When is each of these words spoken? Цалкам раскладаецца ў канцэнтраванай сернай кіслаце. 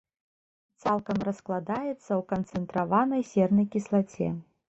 Цалкам 0.83 1.19
раскладаецца 1.27 1.91
ў 1.91 2.21
канцэнтраванай 2.33 3.21
сернай 3.35 3.65
кіслаце. 3.77 4.33